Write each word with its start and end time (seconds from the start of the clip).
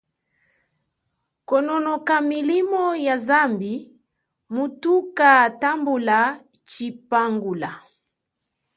Kononoka 1.47 2.15
kumilimo 2.21 2.83
ya 3.05 3.15
zambi 3.27 3.73
mutukatambula 4.55 6.19
tshipangula. 6.67 7.69